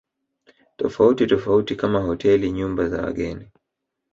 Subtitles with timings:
[0.77, 3.51] tofauti tofauti kama hoteli nyumba za wageni